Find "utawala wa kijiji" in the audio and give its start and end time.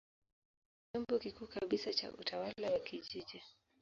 2.11-3.41